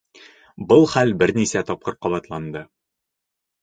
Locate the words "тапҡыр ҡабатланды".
1.69-2.69